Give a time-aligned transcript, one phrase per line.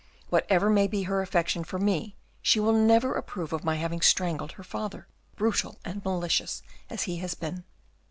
[0.29, 4.53] Whatever may be her affection for me, she will never approve of my having strangled
[4.53, 7.65] her father, brutal and malicious as he has been.